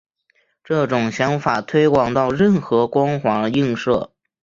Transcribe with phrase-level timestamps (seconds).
[0.63, 4.09] 这种想法推广到任何光滑映射。